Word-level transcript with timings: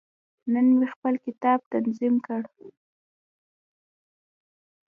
نن 0.53 0.67
مې 0.77 0.87
خپل 0.93 1.13
کتاب 1.25 1.59
تنظیم 1.73 2.15
کړ. 2.25 2.41